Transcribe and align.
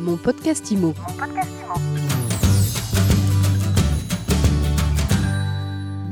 Mon 0.00 0.16
podcast 0.16 0.70
IMO. 0.70 0.94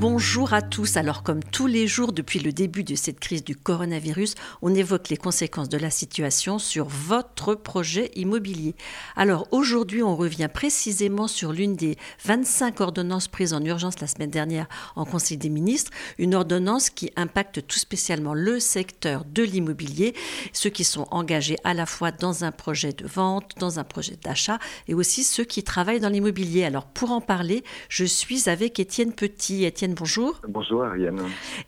Bonjour 0.01 0.55
à 0.55 0.63
tous. 0.63 0.97
Alors 0.97 1.25
comme 1.25 1.43
tous 1.43 1.67
les 1.67 1.89
jours 1.89 2.13
depuis 2.13 2.39
le 2.39 2.53
début 2.53 2.85
de 2.85 2.95
cette 2.95 3.19
crise 3.19 3.43
du 3.43 3.57
coronavirus, 3.57 4.37
on 4.63 4.73
évoque 4.73 5.09
les 5.09 5.17
conséquences 5.17 5.69
de 5.69 5.77
la 5.77 5.91
situation 5.91 6.61
sur 6.61 6.87
votre 6.87 7.57
projet 7.57 8.13
immobilier. 8.15 8.77
Alors 9.17 9.49
aujourd'hui, 9.51 10.05
on 10.05 10.15
revient 10.15 10.49
précisément 10.55 11.27
sur 11.27 11.53
l'une 11.53 11.75
des 11.75 11.97
25 12.25 12.81
ordonnances 12.81 13.27
prises 13.27 13.53
en 13.53 13.65
urgence 13.65 13.99
la 13.99 14.07
semaine 14.07 14.31
dernière 14.31 14.69
en 14.95 15.05
Conseil 15.05 15.37
des 15.37 15.49
ministres, 15.49 15.91
une 16.17 16.37
ordonnance 16.37 16.91
qui 16.91 17.11
impacte 17.17 17.67
tout 17.67 17.81
spécialement 17.81 18.35
le 18.35 18.61
secteur 18.61 19.25
de 19.25 19.43
l'immobilier, 19.43 20.15
ceux 20.53 20.71
qui 20.71 20.85
sont 20.85 21.09
engagés 21.11 21.57
à 21.65 21.75
la 21.75 21.87
fois 21.87 22.13
dans 22.13 22.45
un 22.45 22.53
projet 22.53 22.93
de 22.93 23.05
vente, 23.05 23.55
dans 23.59 23.81
un 23.81 23.85
projet 23.85 24.17
d'achat 24.23 24.61
et 24.87 24.95
aussi 24.95 25.25
ceux 25.25 25.45
qui 25.45 25.65
travaillent 25.65 25.99
dans 25.99 26.09
l'immobilier. 26.09 26.63
Alors 26.63 26.87
pour 26.87 27.11
en 27.11 27.21
parler, 27.21 27.65
je 27.89 28.05
suis 28.05 28.49
avec 28.49 28.79
Étienne 28.79 29.13
Petit. 29.13 29.65
Bonjour. 29.95 30.41
Bonjour 30.49 30.85
Ariane. 30.85 31.21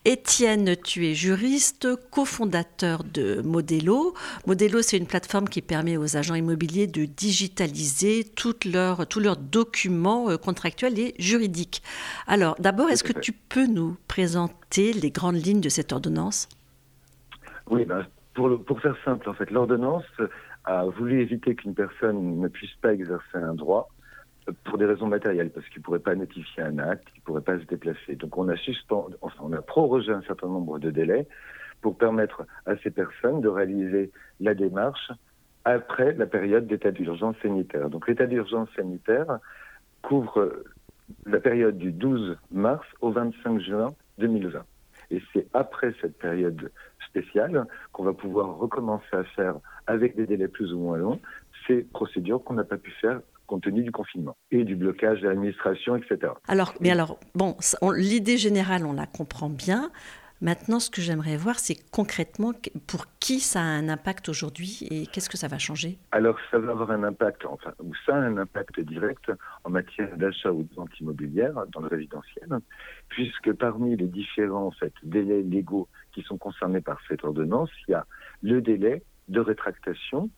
Étienne, 0.05 0.77
tu 0.77 1.07
es 1.07 1.15
juriste, 1.15 1.89
cofondateur 2.11 3.05
de 3.05 3.43
Modelo. 3.43 4.15
Modelo, 4.47 4.83
c'est 4.83 4.97
une 4.97 5.07
plateforme 5.07 5.49
qui 5.49 5.63
permet 5.63 5.97
aux 5.97 6.17
agents 6.17 6.35
immobiliers 6.35 6.87
de 6.87 7.05
digitaliser 7.05 8.25
toutes 8.25 8.65
leurs, 8.65 9.07
tous 9.07 9.21
leurs 9.21 9.37
documents 9.37 10.31
euh, 10.31 10.37
contractuels 10.37 10.99
et 10.99 11.15
juridiques. 11.19 11.83
Alors, 12.27 12.57
d'abord, 12.59 12.91
est-ce 12.91 13.05
que 13.05 13.19
tu 13.19 13.33
peux 13.33 13.67
nous 13.67 13.97
présenter 14.09 14.93
les 14.93 15.11
grandes 15.11 15.45
lignes 15.45 15.61
de 15.61 15.69
cette 15.69 15.93
ordonnance? 15.93 16.49
Oui, 17.69 17.85
ben, 17.85 18.07
pour, 18.35 18.63
pour 18.65 18.81
faire 18.81 18.97
simple, 19.05 19.29
en 19.29 19.35
fait, 19.35 19.51
l'ordonnance 19.51 20.05
a 20.65 20.85
voulu 20.85 21.23
éviter 21.23 21.55
qu'une 21.55 21.75
personne 21.75 22.41
ne 22.41 22.49
puisse 22.49 22.75
pas 22.83 22.93
exercer 22.93 23.37
un 23.37 23.55
droit 23.55 23.91
pour 24.65 24.79
des 24.79 24.87
raisons 24.87 25.07
matérielles, 25.07 25.51
parce 25.51 25.67
qu'il 25.69 25.81
ne 25.81 25.85
pourrait 25.85 25.99
pas 25.99 26.15
notifier 26.15 26.63
un 26.63 26.79
acte, 26.79 27.09
il 27.15 27.21
ne 27.21 27.25
pourrait 27.25 27.41
pas 27.41 27.59
se 27.59 27.65
déplacer. 27.65 28.17
Donc 28.17 28.37
on 28.39 28.49
a 28.49 28.57
suspendu, 28.57 29.15
enfin 29.21 29.43
on 29.43 29.53
a 29.53 29.63
prorogé 29.63 30.13
un 30.13 30.23
certain 30.23 30.49
nombre 30.49 30.79
de 30.79 30.91
délais 30.91 31.27
pour 31.81 31.97
permettre 31.97 32.45
à 32.67 32.77
ces 32.79 32.91
personnes 32.91 33.41
de 33.41 33.49
réaliser 33.49 34.11
la 34.41 34.55
démarche 34.55 35.11
après 35.65 36.13
la 36.15 36.27
période 36.27 36.67
d'état 36.67 36.91
d'urgence 36.91 37.37
sanitaire. 37.43 37.91
Donc 37.91 38.09
l'état 38.09 38.27
d'urgence 38.27 38.69
sanitaire 38.77 39.39
couvre 40.03 40.65
la 41.27 41.41
période 41.41 41.77
du 41.77 41.93
12 41.93 42.37
mars 42.51 42.87
au 43.01 43.11
25 43.11 43.61
juin 43.61 43.89
2020. 44.19 44.63
Et 45.11 45.23
c'est 45.33 45.47
après 45.55 45.95
cette 46.01 46.19
période 46.19 46.71
spéciale 47.09 47.67
qu'on 47.93 48.05
va 48.05 48.13
pouvoir 48.13 48.57
recommencer 48.57 49.13
à 49.13 49.25
faire, 49.25 49.57
avec 49.87 50.17
des 50.17 50.27
délais 50.27 50.49
plus 50.49 50.73
ou 50.73 50.79
moins 50.79 50.99
longs, 50.99 51.21
ces 51.67 51.83
procédures 51.83 52.43
qu'on 52.45 52.55
n'a 52.55 52.65
pas 52.65 52.77
pu 52.77 52.93
faire 52.93 53.21
compte 53.51 53.65
tenu 53.65 53.83
du 53.83 53.91
confinement 53.91 54.37
et 54.53 54.63
du 54.65 54.77
blocage 54.77 55.21
de 55.23 55.29
l'administration, 55.29 55.97
etc. 55.97 56.33
Alors, 56.47 56.73
mais 56.81 56.91
alors, 56.91 57.19
bon, 57.35 57.57
l'idée 57.97 58.39
générale, 58.39 58.87
on 58.87 58.93
la 58.93 59.07
comprend 59.07 59.51
bien. 59.51 59.91
Maintenant, 60.41 60.79
ce 60.81 60.89
que 60.89 61.03
j'aimerais 61.03 61.37
voir, 61.37 61.59
c'est 61.59 61.77
concrètement 61.91 62.53
pour 62.87 63.05
qui 63.19 63.41
ça 63.41 63.61
a 63.61 63.65
un 63.65 63.91
impact 63.91 64.31
aujourd'hui 64.31 64.87
et 64.91 65.07
qu'est-ce 65.07 65.29
que 65.29 65.37
ça 65.37 65.49
va 65.49 65.59
changer? 65.59 65.99
Alors, 66.13 66.37
ça 66.51 66.59
va 66.59 66.71
avoir 66.71 66.93
un 66.93 67.03
impact, 67.03 67.45
enfin, 67.45 67.73
ou 67.83 67.93
ça 68.07 68.15
a 68.15 68.21
un 68.21 68.39
impact 68.39 68.81
direct 68.81 69.31
en 69.65 69.71
matière 69.71 70.17
d'achat 70.17 70.53
ou 70.53 70.63
de 70.63 70.75
vente 70.75 70.99
immobilière 70.99 71.53
dans 71.73 71.81
le 71.81 71.89
résidentiel, 71.89 72.49
puisque 73.09 73.53
parmi 73.53 73.97
les 73.97 74.07
différents 74.07 74.67
en 74.67 74.71
fait, 74.71 74.95
délais 75.03 75.43
légaux 75.43 75.89
qui 76.13 76.23
sont 76.23 76.39
concernés 76.39 76.81
par 76.81 76.99
cette 77.09 77.23
ordonnance, 77.25 77.71
il 77.87 77.91
y 77.91 77.95
a 77.95 78.07
le 78.43 78.63
délai 78.63 79.03
de 79.29 79.41
rétractation 79.41 80.31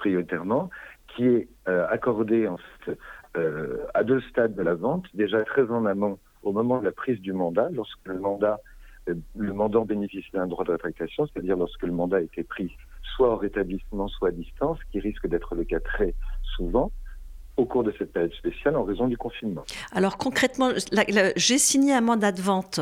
prioritairement, 0.00 0.70
qui 1.14 1.26
est 1.26 1.48
euh, 1.68 1.86
accordé 1.88 2.48
en 2.48 2.56
fait, 2.56 2.98
euh, 3.36 3.86
à 3.94 4.04
deux 4.04 4.20
stades 4.22 4.54
de 4.54 4.62
la 4.62 4.74
vente, 4.74 5.06
déjà 5.14 5.44
très 5.44 5.70
en 5.70 5.86
amont 5.86 6.18
au 6.42 6.52
moment 6.52 6.80
de 6.80 6.84
la 6.84 6.92
prise 6.92 7.20
du 7.20 7.32
mandat, 7.32 7.68
lorsque 7.72 8.06
le 8.06 8.18
mandat 8.18 8.60
euh, 9.08 9.14
le 9.36 9.52
mandant 9.52 9.84
bénéficie 9.84 10.30
d'un 10.32 10.46
droit 10.46 10.64
de 10.64 10.72
rétractation, 10.72 11.26
c'est-à-dire 11.26 11.56
lorsque 11.56 11.82
le 11.82 11.92
mandat 11.92 12.18
a 12.18 12.20
été 12.20 12.42
pris 12.42 12.76
soit 13.14 13.32
au 13.32 13.36
rétablissement, 13.36 14.08
soit 14.08 14.28
à 14.28 14.32
distance, 14.32 14.78
qui 14.90 15.00
risque 15.00 15.26
d'être 15.26 15.54
le 15.54 15.64
cas 15.64 15.80
très 15.80 16.14
souvent 16.56 16.92
au 17.60 17.66
cours 17.66 17.84
de 17.84 17.92
cette 17.98 18.12
période 18.12 18.32
spéciale 18.32 18.76
en 18.76 18.84
raison 18.84 19.06
du 19.06 19.16
confinement. 19.16 19.64
Alors 19.92 20.16
concrètement, 20.16 20.70
j'ai 21.36 21.58
signé 21.58 21.92
un 21.92 22.00
mandat 22.00 22.32
de 22.32 22.40
vente 22.40 22.80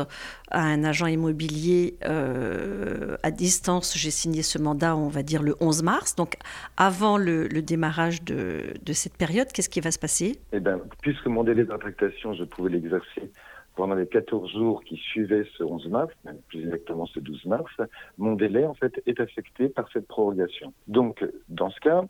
à 0.51 0.61
un 0.61 0.83
agent 0.83 1.07
immobilier 1.07 1.97
euh, 2.05 3.17
à 3.23 3.31
distance. 3.31 3.97
J'ai 3.97 4.11
signé 4.11 4.41
ce 4.41 4.57
mandat, 4.57 4.95
on 4.95 5.09
va 5.09 5.21
dire, 5.21 5.43
le 5.43 5.55
11 5.59 5.83
mars, 5.83 6.15
donc 6.15 6.35
avant 6.77 7.17
le, 7.17 7.47
démarrage 7.61 8.23
de, 8.23 8.73
cette 8.93 9.17
période. 9.17 9.47
Qu'est-ce 9.51 9.69
qui 9.69 9.81
va 9.81 9.91
se 9.91 9.99
passer? 9.99 10.39
Eh 10.53 10.59
bien, 10.59 10.79
puisque 11.01 11.27
mon 11.27 11.43
délai 11.43 11.65
de 11.65 11.71
rétractation, 11.71 12.33
je 12.33 12.45
pouvais 12.45 12.69
l'exercer 12.69 13.31
pendant 13.75 13.95
les 13.95 14.07
14 14.07 14.51
jours 14.51 14.83
qui 14.83 14.97
suivaient 14.97 15.45
ce 15.57 15.63
11 15.63 15.87
mars, 15.87 16.13
même 16.25 16.39
plus 16.47 16.61
exactement 16.61 17.05
ce 17.05 17.19
12 17.19 17.45
mars, 17.45 17.71
mon 18.17 18.33
délai 18.35 18.65
en 18.65 18.73
fait 18.73 19.01
est 19.05 19.19
affecté 19.19 19.69
par 19.69 19.87
cette 19.93 20.07
prorogation. 20.07 20.73
Donc, 20.87 21.23
dans 21.47 21.69
ce 21.69 21.79
cas, 21.79 22.03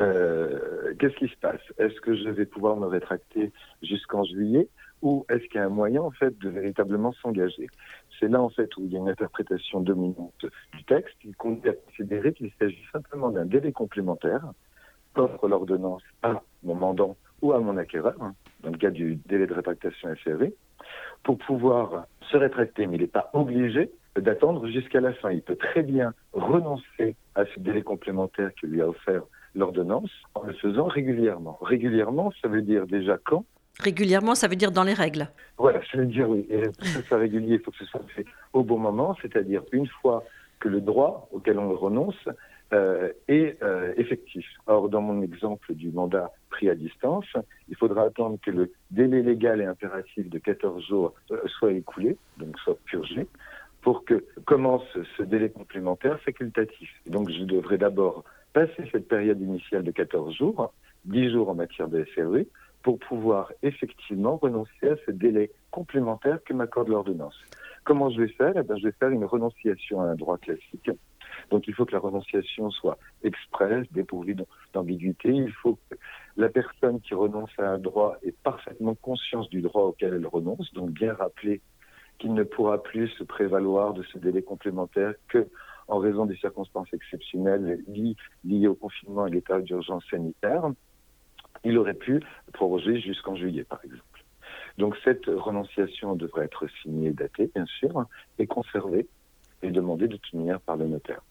euh, 0.00 0.94
qu'est-ce 0.98 1.16
qui 1.16 1.28
se 1.28 1.36
passe? 1.38 1.60
Est-ce 1.78 2.00
que 2.00 2.14
je 2.14 2.28
vais 2.28 2.46
pouvoir 2.46 2.76
me 2.76 2.86
rétracter 2.86 3.52
jusqu'en 3.82 4.24
juillet? 4.24 4.68
Ou 5.02 5.26
est-ce 5.28 5.44
qu'il 5.44 5.56
y 5.56 5.58
a 5.58 5.66
un 5.66 5.70
moyen 5.70 6.02
en 6.02 6.10
fait 6.10 6.36
de 6.38 6.48
véritablement 6.48 7.12
s'engager? 7.12 7.68
C'est 8.18 8.28
là 8.28 8.40
en 8.40 8.48
fait 8.48 8.74
où 8.76 8.84
il 8.84 8.92
y 8.92 8.96
a 8.96 8.98
une 8.98 9.08
interprétation 9.08 9.80
dominante 9.80 10.46
du 10.72 10.84
texte. 10.84 11.14
Qui 11.20 11.32
conduit 11.32 11.70
considérer 11.86 12.32
qu'il 12.32 12.50
s'agit 12.58 12.84
simplement 12.92 13.30
d'un 13.30 13.44
délai 13.44 13.72
complémentaire 13.72 14.42
qu'offre 15.14 15.48
l'ordonnance 15.48 16.02
à 16.22 16.42
mon 16.62 16.74
mandant 16.74 17.16
ou 17.42 17.52
à 17.52 17.60
mon 17.60 17.76
acquéreur, 17.76 18.14
hein, 18.20 18.34
dans 18.62 18.70
le 18.70 18.78
cas 18.78 18.90
du 18.90 19.16
délai 19.26 19.46
de 19.46 19.54
rétractation 19.54 20.14
SRV, 20.24 20.52
pour 21.22 21.38
pouvoir 21.38 22.06
se 22.30 22.36
rétracter, 22.36 22.86
mais 22.86 22.96
il 22.96 23.02
n'est 23.02 23.06
pas 23.06 23.30
obligé 23.32 23.90
d'attendre 24.16 24.66
jusqu'à 24.68 25.00
la 25.00 25.12
fin. 25.14 25.30
Il 25.30 25.42
peut 25.42 25.56
très 25.56 25.82
bien 25.82 26.14
renoncer 26.32 27.16
à 27.34 27.44
ce 27.46 27.60
délai 27.60 27.82
complémentaire 27.82 28.50
que 28.60 28.66
lui 28.66 28.80
a 28.80 28.88
offert 28.88 29.22
l'ordonnance 29.56 30.10
en 30.34 30.42
le 30.42 30.52
faisant 30.52 30.86
régulièrement. 30.86 31.58
Régulièrement, 31.60 32.32
ça 32.40 32.48
veut 32.48 32.62
dire 32.62 32.86
déjà 32.86 33.18
quand 33.24 33.44
Régulièrement, 33.80 34.34
ça 34.34 34.48
veut 34.48 34.56
dire 34.56 34.70
dans 34.70 34.84
les 34.84 34.94
règles. 34.94 35.28
Voilà, 35.58 35.80
ça 35.90 35.98
veut 35.98 36.06
dire 36.06 36.30
oui. 36.30 36.46
Et 36.48 36.62
pour 36.62 36.78
que 36.78 36.86
ce 36.86 37.02
soit 37.02 37.18
régulier, 37.18 37.56
il 37.56 37.60
faut 37.60 37.70
que 37.70 37.78
ce 37.78 37.84
soit 37.84 38.00
fait 38.14 38.24
au 38.54 38.62
bon 38.62 38.78
moment, 38.78 39.14
c'est-à-dire 39.20 39.62
une 39.72 39.86
fois 39.86 40.24
que 40.60 40.68
le 40.68 40.80
droit 40.80 41.28
auquel 41.30 41.58
on 41.58 41.74
renonce 41.74 42.28
euh, 42.72 43.12
est 43.28 43.62
euh, 43.62 43.92
effectif. 43.96 44.46
Or, 44.66 44.88
dans 44.88 45.02
mon 45.02 45.22
exemple 45.22 45.74
du 45.74 45.90
mandat 45.90 46.30
pris 46.48 46.70
à 46.70 46.74
distance, 46.74 47.26
il 47.68 47.76
faudra 47.76 48.04
attendre 48.04 48.38
que 48.42 48.50
le 48.50 48.72
délai 48.90 49.22
légal 49.22 49.60
et 49.60 49.66
impératif 49.66 50.28
de 50.28 50.38
14 50.38 50.84
jours 50.86 51.12
euh, 51.30 51.38
soit 51.46 51.72
écoulé, 51.72 52.16
donc 52.38 52.58
soit 52.60 52.78
purgé, 52.86 53.26
pour 53.82 54.04
que 54.04 54.24
commence 54.46 54.82
ce 55.16 55.22
délai 55.22 55.50
complémentaire 55.50 56.18
facultatif. 56.20 56.90
donc, 57.06 57.30
je 57.30 57.44
devrais 57.44 57.78
d'abord 57.78 58.24
passer 58.56 58.88
cette 58.90 59.06
période 59.06 59.38
initiale 59.38 59.82
de 59.82 59.90
14 59.90 60.34
jours, 60.34 60.72
10 61.04 61.30
jours 61.30 61.50
en 61.50 61.54
matière 61.54 61.88
de 61.88 62.06
SRE, 62.14 62.46
pour 62.82 62.98
pouvoir 62.98 63.52
effectivement 63.62 64.38
renoncer 64.38 64.88
à 64.88 64.96
ce 65.04 65.10
délai 65.10 65.50
complémentaire 65.70 66.38
que 66.42 66.54
m'accorde 66.54 66.88
l'ordonnance. 66.88 67.38
Comment 67.84 68.08
je 68.08 68.22
vais 68.22 68.28
faire? 68.28 68.54
Eh 68.56 68.62
bien, 68.62 68.76
Je 68.76 68.84
vais 68.84 68.94
faire 68.98 69.10
une 69.10 69.26
renonciation 69.26 70.00
à 70.00 70.04
un 70.04 70.14
droit 70.14 70.38
classique. 70.38 70.90
Donc 71.50 71.68
il 71.68 71.74
faut 71.74 71.84
que 71.84 71.92
la 71.92 71.98
renonciation 71.98 72.70
soit 72.70 72.96
expresse, 73.22 73.86
dépourvue 73.92 74.34
d'ambiguïté. 74.72 75.28
Il 75.28 75.52
faut 75.52 75.78
que 75.90 75.96
la 76.38 76.48
personne 76.48 77.02
qui 77.02 77.12
renonce 77.12 77.50
à 77.58 77.72
un 77.72 77.78
droit 77.78 78.16
ait 78.22 78.34
parfaitement 78.42 78.94
conscience 78.94 79.50
du 79.50 79.60
droit 79.60 79.82
auquel 79.82 80.14
elle 80.14 80.26
renonce, 80.26 80.72
donc 80.72 80.92
bien 80.92 81.12
rappeler 81.12 81.60
qu'il 82.18 82.32
ne 82.32 82.42
pourra 82.42 82.82
plus 82.82 83.08
se 83.18 83.22
prévaloir 83.22 83.92
de 83.92 84.02
ce 84.04 84.16
délai 84.16 84.40
complémentaire 84.40 85.12
que 85.28 85.46
en 85.88 85.98
raison 85.98 86.26
des 86.26 86.36
circonstances 86.36 86.92
exceptionnelles 86.92 87.82
liées, 88.44 88.66
au 88.66 88.74
confinement 88.74 89.26
et 89.26 89.30
l'état 89.30 89.60
d'urgence 89.60 90.04
sanitaire, 90.10 90.64
il 91.64 91.78
aurait 91.78 91.94
pu 91.94 92.22
proroger 92.52 93.00
jusqu'en 93.00 93.36
juillet, 93.36 93.64
par 93.64 93.80
exemple. 93.84 94.24
Donc 94.78 94.96
cette 95.04 95.26
renonciation 95.26 96.16
devrait 96.16 96.44
être 96.44 96.66
signée, 96.82 97.10
datée, 97.10 97.50
bien 97.54 97.66
sûr, 97.66 98.06
et 98.38 98.46
conservée 98.46 99.06
et 99.62 99.70
demandée 99.70 100.06
de 100.06 100.16
toute 100.16 100.34
manière 100.34 100.60
par 100.60 100.76
le 100.76 100.86
notaire. 100.86 101.22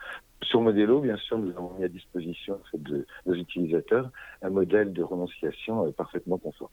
Sur 0.42 0.62
Modelo, 0.62 1.00
bien 1.00 1.18
sûr, 1.18 1.38
nous 1.38 1.52
avons 1.52 1.74
mis 1.78 1.84
à 1.84 1.88
disposition 1.88 2.60
de 2.74 3.06
nos 3.25 3.34
utilisateurs 3.34 4.10
un 4.42 4.50
modèle 4.50 4.94
de 4.94 5.04
renonciation 5.04 5.86
euh, 5.86 5.92
parfaitement 5.92 6.38
conforme. 6.38 6.72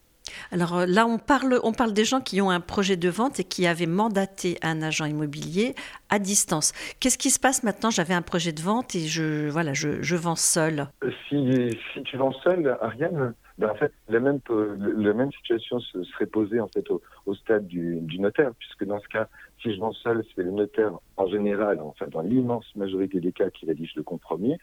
Alors 0.50 0.76
euh, 0.76 0.86
là, 0.86 1.06
on 1.06 1.18
parle, 1.18 1.60
on 1.62 1.72
parle 1.72 1.92
des 1.92 2.04
gens 2.04 2.20
qui 2.20 2.40
ont 2.40 2.50
un 2.50 2.60
projet 2.60 2.96
de 2.96 3.08
vente 3.08 3.40
et 3.40 3.44
qui 3.44 3.66
avaient 3.66 3.86
mandaté 3.86 4.58
un 4.62 4.82
agent 4.82 5.04
immobilier 5.04 5.74
à 6.10 6.18
distance. 6.18 6.72
Qu'est-ce 7.00 7.18
qui 7.18 7.30
se 7.30 7.40
passe 7.40 7.62
maintenant? 7.62 7.90
J'avais 7.90 8.14
un 8.14 8.22
projet 8.22 8.52
de 8.52 8.60
vente 8.60 8.94
et 8.94 9.06
je, 9.06 9.48
voilà, 9.48 9.72
je, 9.72 10.16
vends 10.16 10.36
seul. 10.36 10.88
Si, 11.28 11.70
si 11.92 12.02
tu 12.02 12.16
vends 12.16 12.34
seul, 12.44 12.76
Ariane, 12.80 13.34
ben, 13.58 13.68
en 13.68 13.74
fait, 13.74 13.92
la 14.08 14.20
même, 14.20 14.40
la 14.48 15.12
même 15.12 15.30
situation 15.32 15.78
se 15.80 16.02
serait 16.04 16.26
posée 16.26 16.60
en 16.60 16.68
fait 16.68 16.90
au, 16.90 17.02
au 17.26 17.34
stade 17.34 17.66
du, 17.66 18.00
du, 18.00 18.18
notaire, 18.18 18.52
puisque 18.58 18.84
dans 18.84 19.00
ce 19.00 19.08
cas, 19.08 19.28
si 19.60 19.74
je 19.74 19.80
vends 19.80 19.92
seul, 19.92 20.24
c'est 20.34 20.42
le 20.42 20.50
notaire 20.50 20.92
en 21.16 21.26
général, 21.26 21.80
enfin 21.80 22.06
dans 22.08 22.22
l'immense 22.22 22.64
majorité 22.76 23.20
des 23.20 23.32
cas, 23.32 23.50
qui 23.50 23.66
rédige 23.66 23.94
le 23.96 24.02
compromis. 24.02 24.56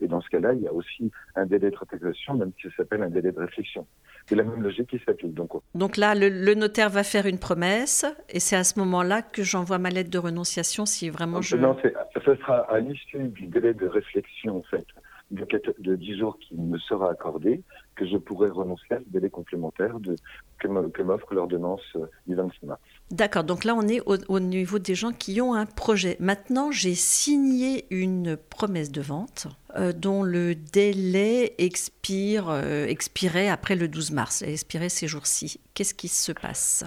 Et 0.00 0.06
dans 0.06 0.20
ce 0.20 0.28
cas-là, 0.28 0.52
il 0.52 0.60
y 0.60 0.68
a 0.68 0.72
aussi 0.72 1.10
un 1.34 1.46
délai 1.46 1.70
de 1.70 1.76
rétractation, 1.76 2.34
même 2.34 2.52
si 2.60 2.68
ça 2.68 2.76
s'appelle 2.78 3.02
un 3.02 3.10
délai 3.10 3.32
de 3.32 3.38
réflexion. 3.38 3.86
C'est 4.26 4.34
la 4.34 4.44
même 4.44 4.62
logique 4.62 4.90
qui 4.90 4.98
s'applique. 5.04 5.34
Donc, 5.34 5.50
donc 5.74 5.96
là, 5.96 6.14
le, 6.14 6.54
notaire 6.54 6.90
va 6.90 7.02
faire 7.02 7.26
une 7.26 7.38
promesse, 7.38 8.04
et 8.28 8.40
c'est 8.40 8.56
à 8.56 8.64
ce 8.64 8.78
moment-là 8.78 9.22
que 9.22 9.42
j'envoie 9.42 9.78
ma 9.78 9.90
lettre 9.90 10.10
de 10.10 10.18
renonciation 10.18 10.86
si 10.86 11.10
vraiment 11.10 11.42
je. 11.42 11.56
Non, 11.56 11.76
ce 11.82 12.34
sera 12.36 12.58
à 12.70 12.78
l'issue 12.78 13.28
du 13.28 13.46
délai 13.46 13.74
de 13.74 13.86
réflexion, 13.86 14.58
en 14.58 14.62
fait 14.62 14.86
de, 15.30 15.46
de 15.78 15.96
10 15.96 16.18
jours 16.18 16.38
qui 16.38 16.54
me 16.54 16.78
sera 16.78 17.10
accordé, 17.10 17.62
que 17.96 18.06
je 18.06 18.16
pourrai 18.16 18.48
renoncer 18.48 18.86
à 18.90 18.98
ce 18.98 19.08
délai 19.08 19.30
complémentaire 19.30 19.98
de, 19.98 20.16
que 20.58 21.02
m'offre 21.02 21.34
l'ordonnance 21.34 21.82
euh, 21.96 22.06
du 22.26 22.34
26 22.34 22.66
mars. 22.66 22.80
D'accord, 23.10 23.44
donc 23.44 23.64
là 23.64 23.74
on 23.74 23.86
est 23.88 24.00
au, 24.06 24.40
niveau 24.40 24.78
des 24.78 24.94
gens 24.94 25.12
qui 25.12 25.40
ont 25.40 25.54
un 25.54 25.66
projet. 25.66 26.16
Maintenant 26.20 26.70
j'ai 26.70 26.94
signé 26.94 27.86
une 27.90 28.36
promesse 28.36 28.92
de 28.92 29.00
vente 29.00 29.48
euh, 29.76 29.92
dont 29.92 30.22
le 30.22 30.54
délai 30.54 31.54
expire, 31.58 32.48
euh, 32.48 32.86
expirait 32.86 33.48
après 33.48 33.76
le 33.76 33.88
12 33.88 34.12
mars, 34.12 34.42
elle 34.42 34.50
expirait 34.50 34.88
ces 34.88 35.08
jours-ci. 35.08 35.60
Qu'est-ce 35.74 35.94
qui 35.94 36.08
se 36.08 36.32
passe? 36.32 36.84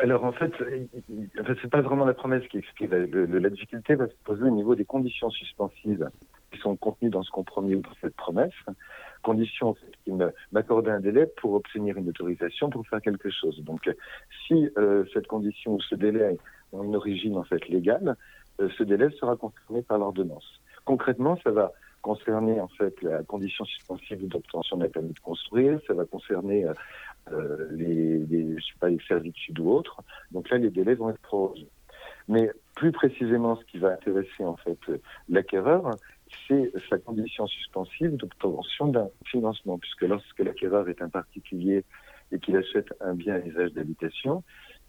Alors 0.00 0.24
en 0.24 0.32
fait, 0.32 0.52
en 1.40 1.44
fait 1.44 1.56
c'est 1.62 1.70
pas 1.70 1.80
vraiment 1.80 2.04
la 2.04 2.12
promesse 2.12 2.46
qui 2.48 2.58
expire. 2.58 2.90
la 2.90 3.50
difficulté 3.50 3.94
va 3.94 4.06
se 4.06 4.14
poser 4.24 4.42
au 4.42 4.50
niveau 4.50 4.74
des 4.74 4.84
conditions 4.84 5.30
suspensives 5.30 6.10
sont 6.58 6.76
contenus 6.76 7.10
dans 7.10 7.22
ce 7.22 7.30
compromis 7.30 7.74
ou 7.74 7.80
dans 7.80 7.94
cette 8.00 8.16
promesse, 8.16 8.52
condition 9.22 9.74
qui 10.04 10.12
m'accordait 10.52 10.90
un 10.90 11.00
délai 11.00 11.26
pour 11.40 11.54
obtenir 11.54 11.96
une 11.96 12.08
autorisation 12.08 12.70
pour 12.70 12.86
faire 12.86 13.00
quelque 13.00 13.30
chose. 13.30 13.62
Donc, 13.64 13.90
si 14.46 14.68
euh, 14.76 15.04
cette 15.12 15.26
condition 15.26 15.74
ou 15.74 15.80
ce 15.80 15.94
délai 15.94 16.24
a 16.24 16.82
une 16.82 16.94
origine 16.94 17.36
en 17.36 17.44
fait 17.44 17.66
légale, 17.68 18.16
euh, 18.60 18.68
ce 18.76 18.84
délai 18.84 19.10
sera 19.18 19.36
confirmé 19.36 19.82
par 19.82 19.98
l'ordonnance. 19.98 20.60
Concrètement, 20.84 21.38
ça 21.42 21.50
va 21.50 21.72
concerner 22.02 22.60
en 22.60 22.68
fait 22.68 23.00
la 23.02 23.22
condition 23.22 23.64
suspensive 23.64 24.28
d'obtention 24.28 24.76
d'un 24.76 24.90
permis 24.90 25.14
de 25.14 25.20
construire, 25.20 25.80
ça 25.86 25.94
va 25.94 26.04
concerner 26.04 26.66
euh, 27.32 27.68
les, 27.70 28.18
les, 28.18 28.58
je 28.58 28.64
sais 28.78 28.98
servitudes 29.08 29.58
ou 29.58 29.70
autres. 29.70 30.02
Donc 30.30 30.50
là, 30.50 30.58
les 30.58 30.70
délais 30.70 30.94
vont 30.94 31.08
être 31.08 31.22
prorogés. 31.22 31.70
Mais 32.28 32.50
plus 32.76 32.92
précisément, 32.92 33.56
ce 33.56 33.64
qui 33.64 33.78
va 33.78 33.92
intéresser 33.92 34.44
en 34.44 34.56
fait 34.56 34.78
l'acquéreur, 35.28 35.96
c'est 36.48 36.72
sa 36.88 36.98
condition 36.98 37.46
suspensive 37.46 38.16
d'obtention 38.16 38.88
d'un 38.88 39.08
financement, 39.24 39.78
puisque 39.78 40.02
lorsque 40.02 40.38
l'acquéreur 40.40 40.88
est 40.88 41.02
un 41.02 41.08
particulier 41.08 41.84
et 42.32 42.38
qu'il 42.38 42.56
achète 42.56 42.92
un 43.00 43.14
bien 43.14 43.34
à 43.34 43.38
usage 43.40 43.72
d'habitation, 43.72 44.42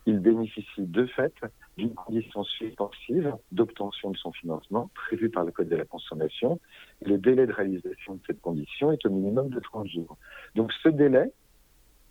il 0.05 0.19
bénéficie 0.19 0.85
de 0.85 1.05
fait 1.07 1.33
d'une 1.77 1.93
condition 1.93 2.43
suspensive 2.43 3.33
d'obtention 3.51 4.11
de 4.11 4.17
son 4.17 4.31
financement 4.31 4.89
prévue 4.93 5.29
par 5.29 5.43
le 5.43 5.51
Code 5.51 5.69
de 5.69 5.75
la 5.75 5.85
consommation. 5.85 6.59
le 7.01 7.17
délai 7.17 7.47
de 7.47 7.53
réalisation 7.53 8.15
de 8.15 8.19
cette 8.27 8.41
condition 8.41 8.91
est 8.91 9.05
au 9.05 9.09
minimum 9.09 9.49
de 9.49 9.59
30 9.59 9.87
jours. 9.87 10.17
Donc 10.53 10.71
ce 10.83 10.89
délai, 10.89 11.31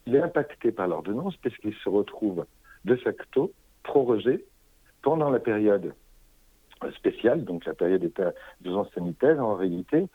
il 0.07 0.17
est 0.17 0.21
impacté 0.21 0.73
par 0.73 0.89
l'ordonnance 0.89 1.37
puisqu'il 1.37 1.75
se 1.75 1.89
retrouve 1.89 2.47
de 2.85 2.97
facto 2.97 3.53
prorogé 3.83 4.45
pendant 5.03 5.31
la 5.31 5.39
période 5.39 5.95
spéciale, 6.93 7.45
donc 7.45 7.65
la 7.65 7.75
période 7.75 8.11
d'urgence 8.61 8.89
sanitaire, 8.95 9.45
en 9.45 9.55
réalité, 9.55 10.07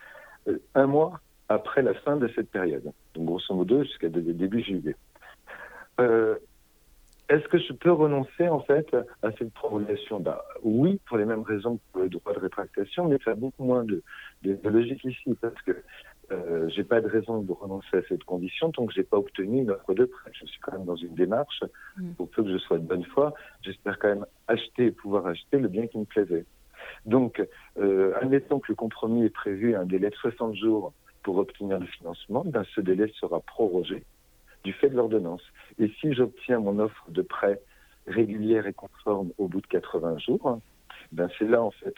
euh, 0.47 0.57
un 0.75 0.87
mois 0.87 1.19
après 1.47 1.81
la 1.81 1.93
fin 1.93 2.15
de 2.15 2.27
cette 2.35 2.49
période. 2.49 2.91
Donc 3.15 3.25
grosso 3.25 3.53
modo 3.53 3.83
jusqu'à 3.83 4.09
début 4.09 4.61
juillet. 4.61 4.95
Euh, 5.99 6.35
est-ce 7.29 7.47
que 7.47 7.59
je 7.59 7.73
peux 7.73 7.91
renoncer 7.91 8.49
en 8.49 8.59
fait 8.59 8.95
à 9.21 9.31
cette 9.37 9.53
prolongation 9.53 10.19
bah, 10.19 10.43
Oui, 10.63 10.99
pour 11.05 11.17
les 11.17 11.25
mêmes 11.25 11.43
raisons 11.43 11.77
que 11.77 11.81
pour 11.91 12.01
le 12.01 12.09
droit 12.09 12.33
de 12.33 12.39
rétractation, 12.39 13.07
mais 13.07 13.17
ça 13.23 13.31
a 13.31 13.35
beaucoup 13.35 13.63
moins 13.63 13.83
de, 13.83 14.01
logique 14.63 15.03
ici 15.05 15.35
parce 15.39 15.61
que 15.61 15.83
euh, 16.31 16.67
j'ai 16.69 16.83
pas 16.83 17.01
de 17.01 17.07
raison 17.07 17.41
de 17.41 17.51
renoncer 17.51 17.97
à 17.97 18.01
cette 18.07 18.23
condition 18.23 18.71
tant 18.71 18.85
que 18.85 18.93
j'ai 18.93 19.03
pas 19.03 19.17
obtenu 19.17 19.61
une 19.61 19.71
offre 19.71 19.93
de 19.93 20.05
prêt. 20.05 20.31
Je 20.33 20.45
suis 20.45 20.59
quand 20.59 20.71
même 20.71 20.85
dans 20.85 20.95
une 20.95 21.13
démarche 21.13 21.63
mm. 21.97 22.13
pour 22.13 22.29
peu 22.29 22.43
que 22.43 22.51
je 22.51 22.57
sois 22.57 22.79
de 22.79 22.85
bonne 22.85 23.05
foi. 23.05 23.33
J'espère 23.61 23.99
quand 23.99 24.09
même 24.09 24.25
acheter 24.47 24.87
et 24.87 24.91
pouvoir 24.91 25.27
acheter 25.27 25.59
le 25.59 25.67
bien 25.67 25.85
qui 25.85 25.99
me 25.99 26.05
plaisait. 26.05 26.45
Donc, 27.05 27.45
euh, 27.77 28.13
admettons 28.21 28.59
que 28.59 28.67
le 28.69 28.75
compromis 28.75 29.25
est 29.25 29.29
prévu 29.29 29.75
un 29.75 29.85
délai 29.85 30.09
de 30.09 30.15
60 30.15 30.55
jours 30.55 30.93
pour 31.23 31.37
obtenir 31.37 31.79
le 31.79 31.85
financement, 31.85 32.43
ben, 32.45 32.63
ce 32.75 32.81
délai 32.81 33.11
sera 33.19 33.39
prorogé 33.39 34.03
du 34.63 34.73
fait 34.73 34.89
de 34.89 34.95
l'ordonnance. 34.95 35.43
Et 35.77 35.89
si 35.99 36.13
j'obtiens 36.13 36.59
mon 36.59 36.79
offre 36.79 37.05
de 37.09 37.21
prêt 37.21 37.61
régulière 38.07 38.67
et 38.67 38.73
conforme 38.73 39.31
au 39.37 39.47
bout 39.47 39.61
de 39.61 39.67
80 39.67 40.17
jours, 40.17 40.59
ben 41.11 41.29
c'est 41.37 41.47
là 41.47 41.61
en 41.61 41.71
fait 41.71 41.93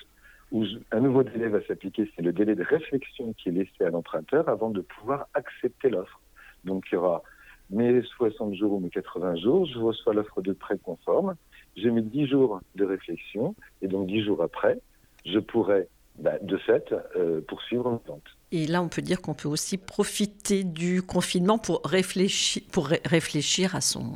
où 0.51 0.65
un 0.91 0.99
nouveau 0.99 1.23
délai 1.23 1.47
va 1.47 1.65
s'appliquer, 1.65 2.11
c'est 2.15 2.21
le 2.21 2.33
délai 2.33 2.55
de 2.55 2.63
réflexion 2.63 3.33
qui 3.33 3.49
est 3.49 3.53
laissé 3.53 3.85
à 3.85 3.89
l'emprunteur 3.89 4.49
avant 4.49 4.69
de 4.69 4.81
pouvoir 4.81 5.27
accepter 5.33 5.89
l'offre. 5.89 6.19
Donc 6.65 6.85
il 6.91 6.95
y 6.95 6.97
aura 6.97 7.23
mes 7.69 8.01
60 8.01 8.53
jours 8.55 8.73
ou 8.73 8.79
mes 8.79 8.89
80 8.89 9.37
jours, 9.37 9.65
je 9.65 9.79
reçois 9.79 10.13
l'offre 10.13 10.41
de 10.41 10.51
prêt 10.51 10.77
conforme, 10.77 11.35
j'ai 11.75 11.91
mis 11.91 12.01
10 12.01 12.27
jours 12.27 12.61
de 12.75 12.85
réflexion, 12.85 13.55
et 13.81 13.87
donc 13.87 14.07
10 14.07 14.23
jours 14.23 14.43
après, 14.43 14.79
je 15.25 15.39
pourrais, 15.39 15.87
bah, 16.19 16.37
de 16.41 16.57
fait, 16.57 16.93
euh, 17.15 17.41
poursuivre 17.41 17.87
une 17.89 17.99
vente. 18.07 18.23
Et 18.53 18.67
là, 18.67 18.81
on 18.81 18.89
peut 18.89 19.01
dire 19.01 19.21
qu'on 19.21 19.33
peut 19.33 19.47
aussi 19.47 19.77
profiter 19.77 20.65
du 20.65 21.01
confinement 21.01 21.57
pour 21.57 21.81
réfléchir, 21.85 22.61
pour 22.73 22.87
réfléchir 22.87 23.75
à, 23.75 23.81
son, 23.81 24.13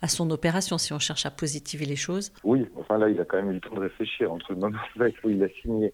à 0.00 0.08
son 0.08 0.30
opération, 0.30 0.78
si 0.78 0.94
on 0.94 0.98
cherche 0.98 1.26
à 1.26 1.30
positiver 1.30 1.84
les 1.84 1.96
choses. 1.96 2.32
Oui, 2.44 2.64
enfin 2.76 2.96
là, 2.96 3.10
il 3.10 3.20
a 3.20 3.26
quand 3.26 3.36
même 3.36 3.50
eu 3.50 3.54
le 3.54 3.60
temps 3.60 3.74
de 3.74 3.80
réfléchir 3.80 4.32
entre 4.32 4.52
le 4.52 4.58
moment 4.58 4.78
où 5.22 5.28
il 5.28 5.44
a 5.44 5.48
signé, 5.60 5.92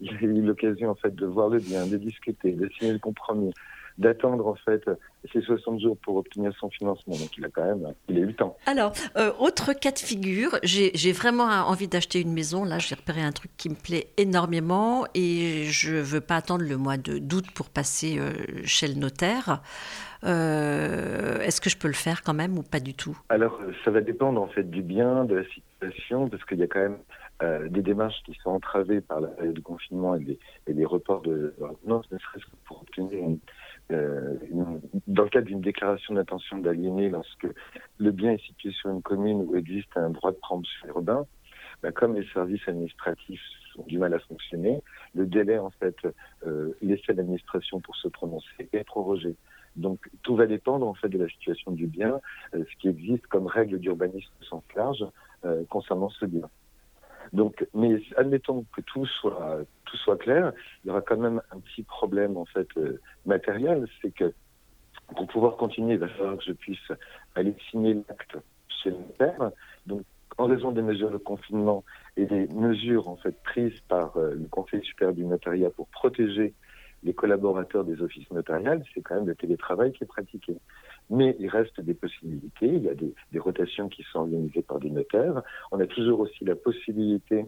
il 0.00 0.14
a 0.14 0.20
eu 0.20 0.40
l'occasion 0.40 0.90
en 0.90 0.94
fait 0.94 1.12
de 1.16 1.26
voir 1.26 1.48
le 1.48 1.58
bien, 1.58 1.84
de 1.84 1.96
discuter, 1.96 2.52
de 2.52 2.68
signer 2.78 2.92
le 2.92 3.00
compromis, 3.00 3.52
d'attendre 4.02 4.46
en 4.46 4.54
fait 4.56 4.84
ces 5.32 5.40
60 5.40 5.80
jours 5.80 5.96
pour 5.98 6.16
obtenir 6.16 6.52
son 6.58 6.68
financement. 6.68 7.14
Donc 7.14 7.36
il 7.38 7.44
a 7.44 7.48
quand 7.48 7.64
même 7.64 7.94
il 8.08 8.18
a 8.18 8.20
eu 8.20 8.26
le 8.26 8.34
temps. 8.34 8.56
Alors, 8.66 8.92
euh, 9.16 9.32
autre 9.38 9.72
cas 9.72 9.92
de 9.92 9.98
figure, 9.98 10.58
j'ai 10.62 11.12
vraiment 11.12 11.44
envie 11.44 11.88
d'acheter 11.88 12.20
une 12.20 12.32
maison. 12.32 12.64
Là, 12.64 12.78
j'ai 12.78 12.94
repéré 12.94 13.22
un 13.22 13.32
truc 13.32 13.50
qui 13.56 13.70
me 13.70 13.74
plaît 13.74 14.08
énormément 14.16 15.06
et 15.14 15.64
je 15.66 15.94
veux 15.94 16.20
pas 16.20 16.36
attendre 16.36 16.64
le 16.64 16.76
mois 16.76 16.96
d'août 16.96 17.46
pour 17.54 17.70
passer 17.70 18.18
euh, 18.18 18.32
chez 18.64 18.88
le 18.88 18.94
notaire. 18.94 19.62
Euh, 20.24 21.40
est-ce 21.40 21.60
que 21.60 21.70
je 21.70 21.76
peux 21.76 21.88
le 21.88 21.94
faire 21.94 22.22
quand 22.22 22.34
même 22.34 22.58
ou 22.58 22.62
pas 22.62 22.80
du 22.80 22.94
tout? 22.94 23.16
Alors, 23.28 23.58
ça 23.84 23.90
va 23.90 24.00
dépendre 24.00 24.40
en 24.40 24.48
fait 24.48 24.68
du 24.68 24.82
bien, 24.82 25.24
de 25.24 25.36
la 25.36 25.44
situation, 25.44 26.28
parce 26.28 26.44
qu'il 26.44 26.58
y 26.58 26.62
a 26.62 26.68
quand 26.68 26.80
même 26.80 26.98
des 27.70 27.82
démarches 27.82 28.22
qui 28.24 28.38
sont 28.44 28.50
entravées 28.50 29.00
par 29.00 29.20
la 29.20 29.26
période 29.26 29.54
de 29.54 29.60
confinement 29.60 30.14
et 30.14 30.20
des, 30.20 30.38
et 30.68 30.74
des 30.74 30.84
reports 30.84 31.22
de 31.22 31.52
ne 31.84 32.00
serait-ce 32.00 32.44
que 32.44 32.56
pour 32.64 32.82
obtenir 32.82 33.18
une, 33.18 33.40
euh, 33.92 34.36
dans 35.06 35.24
le 35.24 35.28
cadre 35.28 35.46
d'une 35.46 35.60
déclaration 35.60 36.14
d'intention 36.14 36.58
d'aliéner, 36.58 37.08
lorsque 37.10 37.46
le 37.98 38.10
bien 38.10 38.32
est 38.32 38.42
situé 38.46 38.70
sur 38.72 38.90
une 38.90 39.02
commune 39.02 39.42
où 39.42 39.56
existe 39.56 39.96
un 39.96 40.10
droit 40.10 40.32
de 40.32 40.36
préemption 40.36 40.88
urbain, 40.88 41.26
bah, 41.82 41.92
comme 41.92 42.14
les 42.14 42.26
services 42.28 42.66
administratifs 42.66 43.42
ont 43.78 43.84
du 43.84 43.98
mal 43.98 44.14
à 44.14 44.18
fonctionner, 44.20 44.82
le 45.14 45.26
délai 45.26 45.58
en 45.58 45.70
fait 45.70 45.96
euh, 46.46 46.72
laissé 46.82 47.04
à 47.08 47.12
l'administration 47.14 47.80
pour 47.80 47.96
se 47.96 48.08
prononcer 48.08 48.68
est 48.72 48.84
prorogé. 48.84 49.34
Donc 49.76 50.00
tout 50.22 50.36
va 50.36 50.46
dépendre 50.46 50.86
en 50.86 50.94
fait 50.94 51.08
de 51.08 51.18
la 51.18 51.28
situation 51.28 51.72
du 51.72 51.86
bien, 51.86 52.20
euh, 52.54 52.64
ce 52.70 52.76
qui 52.78 52.88
existe 52.88 53.26
comme 53.28 53.46
règle 53.46 53.78
d'urbanisme 53.78 54.30
au 54.40 54.44
sens 54.44 54.64
large 54.76 55.04
concernant 55.70 56.08
ce 56.08 56.24
bien. 56.24 56.48
Donc, 57.32 57.66
mais 57.72 58.02
admettons 58.16 58.64
que 58.74 58.82
tout 58.82 59.06
soit 59.06 59.60
tout 59.86 59.96
soit 59.96 60.16
clair, 60.16 60.52
il 60.84 60.88
y 60.88 60.90
aura 60.90 61.00
quand 61.00 61.16
même 61.16 61.40
un 61.50 61.60
petit 61.60 61.82
problème 61.82 62.36
en 62.36 62.44
fait 62.44 62.68
euh, 62.76 63.00
matériel, 63.26 63.86
c'est 64.00 64.14
que 64.14 64.32
pour 65.16 65.26
pouvoir 65.26 65.56
continuer, 65.56 65.94
il 65.94 65.98
va 65.98 66.08
falloir 66.08 66.36
que 66.36 66.44
je 66.44 66.52
puisse 66.52 66.92
aller 67.34 67.54
signer 67.70 67.94
l'acte 67.94 68.36
chez 68.68 68.90
le 68.90 68.96
père. 69.18 69.50
Donc, 69.86 70.02
en 70.38 70.46
raison 70.46 70.72
des 70.72 70.82
mesures 70.82 71.10
de 71.10 71.18
confinement 71.18 71.84
et 72.16 72.24
des 72.24 72.46
mesures 72.48 73.08
en 73.08 73.16
fait 73.16 73.34
prises 73.42 73.78
par 73.88 74.16
euh, 74.16 74.34
le 74.34 74.46
Conseil 74.48 74.82
supérieur 74.82 75.14
du 75.14 75.24
notariat 75.24 75.70
pour 75.70 75.88
protéger 75.88 76.54
les 77.02 77.14
collaborateurs 77.14 77.84
des 77.84 78.00
offices 78.00 78.30
notariales, 78.30 78.82
c'est 78.94 79.00
quand 79.00 79.16
même 79.16 79.26
le 79.26 79.34
télétravail 79.34 79.92
qui 79.92 80.04
est 80.04 80.06
pratiqué. 80.06 80.56
Mais 81.10 81.36
il 81.38 81.48
reste 81.48 81.80
des 81.80 81.94
possibilités, 81.94 82.66
il 82.66 82.82
y 82.84 82.88
a 82.88 82.94
des, 82.94 83.14
rotations 83.38 83.88
qui 83.88 84.02
sont 84.04 84.20
organisées 84.20 84.62
par 84.62 84.78
des 84.78 84.90
notaires. 84.90 85.42
On 85.72 85.80
a 85.80 85.86
toujours 85.86 86.20
aussi 86.20 86.44
la 86.44 86.54
possibilité 86.54 87.46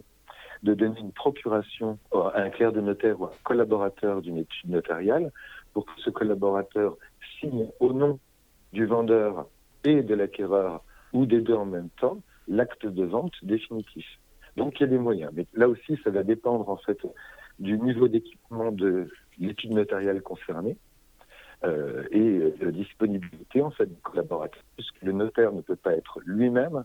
de 0.63 0.73
donner 0.73 0.99
une 0.99 1.11
procuration 1.11 1.97
à 2.13 2.41
un 2.41 2.49
clerc 2.49 2.73
de 2.73 2.81
notaire 2.81 3.19
ou 3.19 3.25
à 3.25 3.29
un 3.29 3.43
collaborateur 3.43 4.21
d'une 4.21 4.37
étude 4.37 4.69
notariale 4.69 5.31
pour 5.73 5.85
que 5.85 5.91
ce 5.97 6.09
collaborateur 6.09 6.97
signe 7.39 7.67
au 7.79 7.93
nom 7.93 8.19
du 8.73 8.85
vendeur 8.85 9.47
et 9.83 10.01
de 10.01 10.15
l'acquéreur 10.15 10.83
ou 11.13 11.25
des 11.25 11.41
deux 11.41 11.53
en 11.53 11.65
même 11.65 11.89
temps 12.01 12.19
l'acte 12.47 12.85
de 12.85 13.03
vente 13.03 13.33
définitif. 13.43 14.05
Donc 14.55 14.79
il 14.79 14.83
y 14.83 14.85
a 14.85 14.89
des 14.89 14.97
moyens. 14.97 15.31
Mais 15.33 15.45
là 15.53 15.67
aussi, 15.67 15.99
ça 16.03 16.09
va 16.09 16.23
dépendre 16.23 16.69
en 16.69 16.77
fait 16.77 16.97
du 17.59 17.77
niveau 17.77 18.07
d'équipement 18.07 18.71
de 18.71 19.09
l'étude 19.39 19.71
notariale 19.71 20.21
concernée. 20.21 20.77
et 21.63 22.53
de 22.61 22.69
disponibilité 22.69 23.61
en 23.61 23.71
fait 23.71 23.87
du 23.87 23.99
collaborateur, 24.01 24.61
puisque 24.75 25.01
le 25.01 25.13
notaire 25.13 25.51
ne 25.51 25.61
peut 25.61 25.75
pas 25.75 25.93
être 25.93 26.19
lui-même 26.25 26.83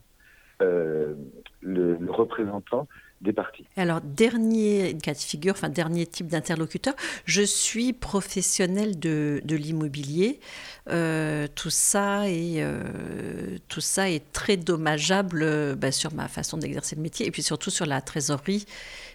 le, 0.60 1.16
le, 1.60 2.10
représentant 2.10 2.86
des 3.20 3.32
parties. 3.32 3.66
Alors, 3.76 4.00
dernier 4.00 4.96
cas 4.96 5.12
de 5.12 5.18
figure, 5.18 5.52
enfin, 5.52 5.68
dernier 5.68 6.06
type 6.06 6.28
d'interlocuteur, 6.28 6.94
je 7.26 7.42
suis 7.42 7.92
professionnel 7.92 8.98
de, 8.98 9.40
de 9.44 9.56
l'immobilier. 9.56 10.40
Euh, 10.88 11.46
tout, 11.54 11.70
ça 11.70 12.28
est, 12.28 12.62
euh, 12.62 13.58
tout 13.68 13.80
ça 13.80 14.10
est 14.10 14.32
très 14.32 14.56
dommageable 14.56 15.42
euh, 15.42 15.74
bah, 15.76 15.92
sur 15.92 16.14
ma 16.14 16.28
façon 16.28 16.56
d'exercer 16.56 16.96
le 16.96 17.02
métier 17.02 17.26
et 17.26 17.30
puis 17.30 17.42
surtout 17.42 17.70
sur 17.70 17.86
la 17.86 18.00
trésorerie 18.00 18.64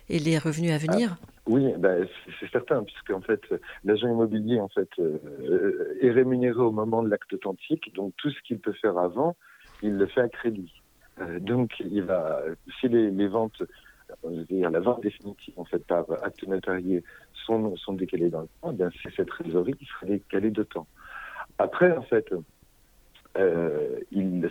et 0.09 0.19
les 0.19 0.37
revenus 0.37 0.71
à 0.71 0.77
venir. 0.77 1.17
Ah, 1.19 1.27
oui, 1.47 1.73
bah, 1.77 1.95
c'est 2.39 2.49
certain, 2.51 2.83
puisque 2.83 3.09
en 3.11 3.21
fait, 3.21 3.41
l'agent 3.83 4.07
immobilier 4.07 4.59
en 4.59 4.69
fait, 4.69 4.89
est 6.01 6.11
rémunéré 6.11 6.59
au 6.59 6.71
moment 6.71 7.03
de 7.03 7.09
l'acte 7.09 7.33
authentique, 7.33 7.93
donc 7.93 8.13
tout 8.17 8.31
ce 8.31 8.41
qu'il 8.41 8.59
peut 8.59 8.73
faire 8.73 8.97
avant, 8.97 9.35
il 9.83 9.95
le 9.95 10.07
fait 10.07 10.21
à 10.21 10.29
crédit. 10.29 10.71
donc, 11.39 11.71
il 11.79 12.01
va, 12.01 12.41
si 12.79 12.87
les, 12.87 13.11
les 13.11 13.27
ventes 13.27 13.61
dire, 14.31 14.69
la 14.69 14.79
vente 14.79 15.01
définitive 15.01 15.53
en 15.57 15.65
fait 15.65 15.85
par 15.85 16.05
acte 16.23 16.45
notarié 16.47 17.03
sont, 17.33 17.75
sont 17.75 17.93
décalées 17.93 18.29
dans 18.29 18.41
le 18.41 18.47
temps, 18.61 18.71
eh 18.71 18.75
bien 18.75 18.89
c'est 19.01 19.13
cette 19.15 19.27
trésorerie 19.27 19.73
qui 19.73 19.85
sera 19.85 20.05
décalée 20.05 20.51
de 20.51 20.63
temps. 20.63 20.87
Après, 21.57 21.95
en 21.95 22.01
fait, 22.01 22.33
euh, 23.37 23.99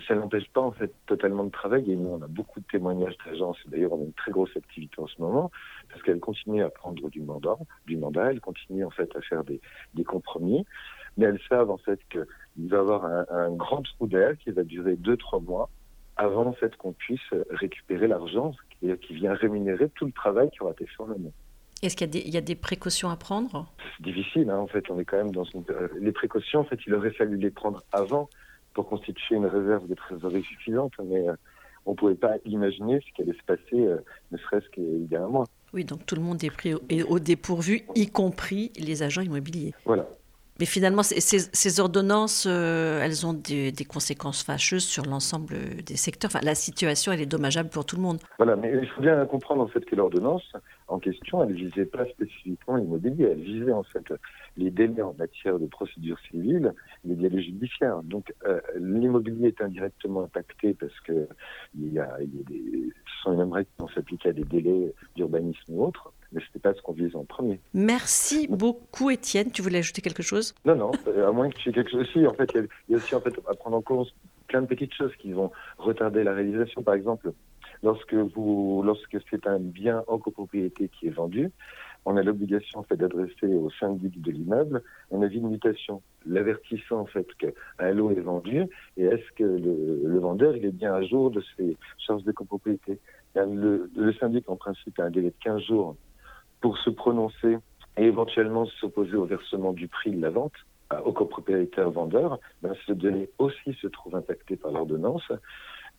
ça 0.07 0.15
n'empêche 0.15 0.47
pas 0.49 0.61
en 0.61 0.71
fait 0.71 0.91
totalement 1.07 1.43
de 1.43 1.49
travailler. 1.49 1.93
Et 1.93 1.95
nous, 1.95 2.09
on 2.09 2.21
a 2.21 2.27
beaucoup 2.27 2.59
de 2.59 2.65
témoignages 2.65 3.17
d'agences. 3.25 3.57
D'ailleurs, 3.67 3.93
on 3.93 4.01
a 4.01 4.05
une 4.05 4.13
très 4.13 4.31
grosse 4.31 4.55
activité 4.55 4.99
en 4.99 5.07
ce 5.07 5.19
moment 5.21 5.51
parce 5.89 6.01
qu'elle 6.03 6.19
continue 6.19 6.63
à 6.63 6.69
prendre 6.69 7.09
du 7.09 7.21
mandat, 7.21 7.57
du 7.85 7.97
mandat. 7.97 8.31
Elle 8.31 8.41
continue 8.41 8.85
en 8.85 8.91
fait 8.91 9.15
à 9.15 9.21
faire 9.21 9.43
des, 9.43 9.59
des 9.93 10.03
compromis, 10.03 10.65
mais 11.17 11.25
elles 11.25 11.41
savent 11.49 11.71
en 11.71 11.77
fait 11.77 11.99
qu'il 12.09 12.69
va 12.69 12.77
y 12.77 12.79
avoir 12.79 13.05
un, 13.05 13.25
un 13.29 13.51
grand 13.51 13.81
trou 13.81 14.07
d'air 14.07 14.37
qui 14.37 14.51
va 14.51 14.63
durer 14.63 14.95
deux 14.95 15.17
trois 15.17 15.39
mois 15.39 15.69
avant 16.17 16.45
en 16.45 16.53
fait 16.53 16.75
qu'on 16.77 16.93
puisse 16.93 17.33
récupérer 17.49 18.07
l'argent 18.07 18.53
qui, 18.85 19.07
qui, 19.07 19.13
vient 19.13 19.33
rémunérer 19.33 19.89
tout 19.95 20.05
le 20.05 20.11
travail 20.11 20.49
qui 20.51 20.61
aura 20.61 20.71
été 20.71 20.85
fait 20.85 21.03
en 21.03 21.11
amont. 21.11 21.33
Est-ce 21.81 21.95
qu'il 21.95 22.15
y, 22.15 22.29
y, 22.29 22.37
a 22.37 22.41
des 22.41 22.55
précautions 22.55 23.09
à 23.09 23.15
prendre? 23.15 23.67
C'est 23.97 24.03
difficile, 24.03 24.49
hein, 24.49 24.57
en 24.57 24.67
fait. 24.67 24.89
On 24.89 24.99
est 24.99 25.05
quand 25.05 25.17
même 25.17 25.31
dans 25.31 25.43
une... 25.43 25.63
Euh, 25.69 25.87
les 25.99 26.11
précautions, 26.11 26.61
en 26.61 26.63
fait, 26.63 26.79
il 26.87 26.93
aurait 26.93 27.11
fallu 27.11 27.37
les 27.37 27.51
prendre 27.51 27.83
avant 27.91 28.29
pour 28.73 28.87
constituer 28.87 29.35
une 29.35 29.45
réserve 29.45 29.87
de 29.87 29.93
trésorerie 29.93 30.43
suffisante, 30.43 30.93
mais 31.03 31.27
euh, 31.27 31.33
on 31.85 31.91
ne 31.91 31.95
pouvait 31.95 32.15
pas 32.15 32.35
imaginer 32.45 32.99
ce 33.01 33.13
qui 33.13 33.21
allait 33.21 33.37
se 33.37 33.43
passer, 33.45 33.61
euh, 33.73 33.97
ne 34.31 34.37
serait-ce 34.37 34.69
qu'il 34.69 35.07
y 35.09 35.15
a 35.15 35.23
un 35.23 35.27
mois. 35.27 35.45
Oui, 35.73 35.83
donc 35.83 36.05
tout 36.05 36.15
le 36.15 36.21
monde 36.21 36.43
est 36.43 36.49
pris 36.49 36.73
au, 36.73 36.81
au 37.09 37.19
dépourvu, 37.19 37.83
y 37.95 38.07
compris 38.07 38.71
les 38.77 39.03
agents 39.03 39.21
immobiliers. 39.21 39.73
Voilà. 39.85 40.07
Mais 40.59 40.65
finalement, 40.65 41.03
ces, 41.03 41.19
ces 41.19 41.79
ordonnances, 41.79 42.45
euh, 42.47 43.01
elles 43.03 43.25
ont 43.25 43.33
des, 43.33 43.73
conséquences 43.87 44.43
fâcheuses 44.43 44.85
sur 44.85 45.05
l'ensemble 45.05 45.55
des 45.85 45.97
secteurs. 45.97 46.29
Enfin, 46.33 46.39
la 46.43 46.55
situation, 46.55 47.11
elle 47.11 47.21
est 47.21 47.25
dommageable 47.25 47.69
pour 47.69 47.85
tout 47.85 47.97
le 47.97 48.01
monde. 48.01 48.19
Voilà, 48.37 48.55
mais 48.55 48.71
il 48.81 48.87
faut 48.87 49.01
bien 49.01 49.25
comprendre 49.25 49.63
en 49.63 49.67
fait 49.67 49.83
que 49.85 49.95
l'ordonnance 49.95 50.43
en 50.87 50.99
question, 50.99 51.43
elle 51.43 51.53
visait 51.53 51.85
pas 51.85 52.05
spécifiquement 52.05 52.75
l'immobilier, 52.75 53.25
elle 53.31 53.41
visait 53.41 53.71
en 53.71 53.83
fait 53.83 54.13
les 54.55 54.69
délais 54.69 55.01
en 55.01 55.15
matière 55.17 55.57
de 55.57 55.65
procédure 55.65 56.17
civile, 56.29 56.73
les 57.03 57.15
délais 57.15 57.41
judiciaires. 57.41 58.03
Donc 58.03 58.33
euh, 58.45 58.61
l'immobilier 58.79 59.47
est 59.47 59.61
indirectement 59.61 60.23
impacté 60.23 60.73
parce 60.75 60.97
que 61.01 61.27
il 61.77 61.91
y 61.91 61.99
a, 61.99 62.17
des, 62.19 62.93
ce 63.05 63.23
sont 63.23 63.31
les 63.31 63.37
mêmes 63.37 63.51
règles 63.51 63.69
qui 63.75 63.81
vont 63.81 63.89
s'appliquer 63.89 64.29
à 64.29 64.33
des 64.33 64.43
délais 64.43 64.93
d'urbanisme 65.15 65.73
ou 65.73 65.85
autres 65.85 66.13
mais 66.31 66.41
ce 66.41 66.45
n'était 66.47 66.59
pas 66.59 66.73
ce 66.73 66.81
qu'on 66.81 66.93
visait 66.93 67.15
en 67.15 67.25
premier. 67.25 67.59
Merci 67.73 68.47
beaucoup, 68.49 69.09
Étienne. 69.09 69.51
Tu 69.51 69.61
voulais 69.61 69.79
ajouter 69.79 70.01
quelque 70.01 70.23
chose? 70.23 70.53
Non, 70.65 70.75
non, 70.75 70.91
à 71.25 71.31
moins 71.31 71.49
que 71.49 71.55
tu 71.55 71.69
aies 71.69 71.73
quelque 71.73 71.91
chose 71.91 72.01
aussi. 72.01 72.25
En 72.25 72.33
fait, 72.33 72.51
il 72.55 72.67
y, 72.89 72.93
a 72.93 72.97
aussi 72.97 73.15
en 73.15 73.21
fait, 73.21 73.33
à 73.49 73.53
prendre 73.53 73.77
en 73.77 73.81
compte 73.81 74.13
plein 74.47 74.61
de 74.61 74.67
petites 74.67 74.93
choses 74.93 75.15
qui 75.17 75.31
vont 75.31 75.51
retarder 75.77 76.23
la 76.23 76.33
réalisation. 76.33 76.83
Par 76.83 76.93
exemple, 76.93 77.31
lorsque, 77.83 78.13
vous, 78.13 78.81
lorsque 78.83 79.17
c'est 79.29 79.47
un 79.47 79.59
bien 79.59 80.03
en 80.07 80.17
copropriété 80.17 80.89
qui 80.89 81.07
est 81.07 81.11
vendu, 81.11 81.51
on 82.05 82.17
a 82.17 82.23
l'obligation 82.23 82.79
en 82.79 82.83
fait 82.83 82.97
d'adresser 82.97 83.47
au 83.47 83.69
syndic 83.79 84.21
de 84.21 84.31
l'immeuble 84.31 84.83
un 85.11 85.21
avis 85.23 85.41
de 85.41 85.47
mutation, 85.47 86.03
l'avertissant 86.25 86.99
en 86.99 87.05
fait 87.05 87.27
qu'un 87.39 87.91
lot 87.91 88.11
est 88.11 88.21
vendu 88.21 88.65
et 88.97 89.05
est-ce 89.05 89.31
que 89.35 89.43
le, 89.43 90.01
le, 90.03 90.19
vendeur 90.19 90.55
il 90.55 90.65
est 90.65 90.71
bien 90.71 90.93
à 90.93 91.01
jour 91.01 91.31
de 91.31 91.41
ses 91.57 91.75
charges 91.97 92.23
de 92.23 92.31
copropriété? 92.31 92.99
Le, 93.35 93.89
le 93.95 94.13
syndic 94.13 94.47
en 94.49 94.55
principe 94.55 94.99
a 94.99 95.05
un 95.05 95.09
délai 95.09 95.29
de 95.29 95.35
15 95.43 95.63
jours 95.63 95.95
pour 96.61 96.77
se 96.77 96.89
prononcer 96.89 97.57
et 97.97 98.03
éventuellement 98.03 98.65
s'opposer 98.65 99.15
au 99.15 99.25
versement 99.25 99.73
du 99.73 99.87
prix 99.87 100.11
de 100.11 100.21
la 100.21 100.29
vente 100.29 100.53
au 101.03 101.13
copropriétaire 101.13 101.89
vendeur, 101.89 102.39
ben, 102.61 102.73
ce 102.85 102.93
délai 102.93 103.29
aussi 103.39 103.73
se 103.81 103.87
trouve 103.87 104.15
impacté 104.15 104.55
par 104.55 104.71
l'ordonnance. 104.71 105.31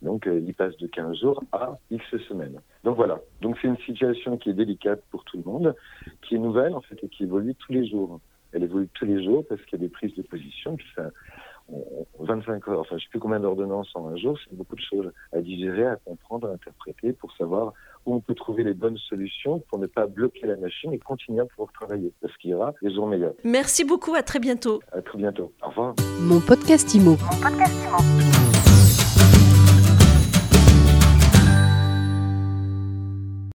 Donc, 0.02 0.26
euh, 0.26 0.40
il 0.46 0.54
passe 0.54 0.76
de 0.76 0.86
15 0.86 1.18
jours 1.18 1.42
à 1.52 1.78
X 1.90 2.04
semaines. 2.28 2.60
Donc 2.84 2.96
voilà. 2.96 3.18
Donc 3.40 3.56
c'est 3.60 3.68
une 3.68 3.78
situation 3.78 4.36
qui 4.36 4.50
est 4.50 4.54
délicate 4.54 5.02
pour 5.10 5.24
tout 5.24 5.38
le 5.38 5.42
monde, 5.44 5.74
qui 6.22 6.34
est 6.34 6.38
nouvelle 6.38 6.74
en 6.74 6.82
fait 6.82 7.02
et 7.02 7.08
qui 7.08 7.24
évolue 7.24 7.54
tous 7.54 7.72
les 7.72 7.86
jours. 7.86 8.20
Elle 8.52 8.64
évolue 8.64 8.88
tous 8.94 9.06
les 9.06 9.24
jours 9.24 9.44
parce 9.48 9.60
qu'il 9.62 9.80
y 9.80 9.82
a 9.82 9.86
des 9.86 9.92
prises 9.92 10.14
de 10.14 10.22
position. 10.22 10.76
Puis 10.76 10.86
ça, 10.94 11.10
25 12.20 12.68
heures, 12.68 12.80
enfin 12.80 12.96
je 12.96 13.04
sais 13.04 13.10
plus 13.10 13.20
combien 13.20 13.40
d'ordonnances 13.40 13.90
en 13.94 14.08
un 14.08 14.16
jour, 14.16 14.38
c'est 14.44 14.56
beaucoup 14.56 14.76
de 14.76 14.80
choses 14.80 15.12
à 15.32 15.40
digérer, 15.40 15.86
à 15.86 15.96
comprendre, 15.96 16.48
à 16.48 16.52
interpréter 16.52 17.12
pour 17.12 17.32
savoir 17.36 17.72
où 18.04 18.14
on 18.14 18.20
peut 18.20 18.34
trouver 18.34 18.62
les 18.62 18.74
bonnes 18.74 18.98
solutions 18.98 19.58
pour 19.68 19.78
ne 19.78 19.86
pas 19.86 20.06
bloquer 20.06 20.46
la 20.46 20.56
machine 20.56 20.92
et 20.92 20.98
continuer 20.98 21.40
à 21.40 21.44
pouvoir 21.44 21.72
travailler. 21.72 22.12
Parce 22.20 22.36
qu'il 22.36 22.50
y 22.50 22.54
aura 22.54 22.72
des 22.82 22.94
jours 22.94 23.06
meilleurs. 23.06 23.34
Merci 23.44 23.84
beaucoup, 23.84 24.14
à 24.14 24.22
très 24.22 24.38
bientôt. 24.38 24.80
À 24.92 25.02
très 25.02 25.18
bientôt. 25.18 25.52
Au 25.62 25.68
revoir. 25.68 25.94
Mon 26.20 26.40
podcast 26.40 26.94
Imo. 26.94 27.10
Mon 27.10 27.16
podcast 27.16 27.84
Imo. 27.84 28.35